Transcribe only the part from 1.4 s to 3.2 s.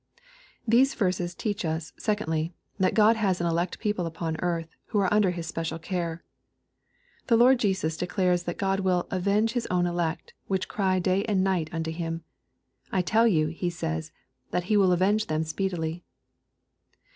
us, secondly, that Ood